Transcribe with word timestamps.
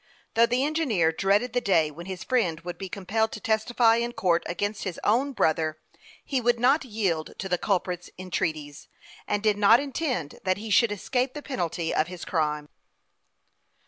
Though 0.33 0.47
the 0.47 0.65
engineer 0.65 1.11
dread 1.11 1.43
ed 1.43 1.53
the 1.53 1.61
day 1.61 1.91
when 1.91 2.07
his 2.07 2.23
friend 2.23 2.59
would 2.61 2.79
be 2.79 2.89
compelled 2.89 3.31
to 3.33 3.39
testify 3.39 3.97
in 3.97 4.13
court 4.13 4.41
against 4.47 4.83
his 4.83 4.99
own 5.03 5.31
brother, 5.31 5.77
he 6.25 6.41
would 6.41 6.55
300 6.55 6.69
HASTE 6.69 6.85
AND 6.85 6.87
WASTE, 6.87 6.87
OR 6.87 6.89
not 6.89 6.95
yield 7.29 7.33
to 7.37 7.49
the 7.49 7.57
culprit's 7.59 8.09
entreaties, 8.17 8.87
and 9.27 9.43
did 9.43 9.59
not 9.59 9.79
intend 9.79 10.39
that 10.43 10.57
he 10.57 10.71
should 10.71 10.91
escape 10.91 11.35
the 11.35 11.43
penalty 11.43 11.93
of 11.93 12.07
his 12.07 12.25
crime. 12.25 12.67